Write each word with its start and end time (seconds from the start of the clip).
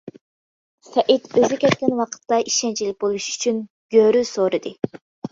سەئىد 0.85 1.25
ئۆزى 1.41 1.59
كەتكەن 1.63 1.91
ۋاقىتتا 1.99 2.39
ئىشەنچلىك 2.45 2.95
بولۇش 3.03 3.27
ئۈچۈن 3.33 3.59
گۆرۈ 3.97 4.23
سورىدى. 4.31 4.73